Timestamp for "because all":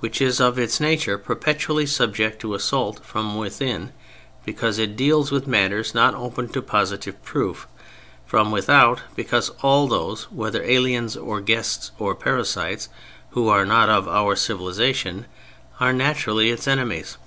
9.16-9.86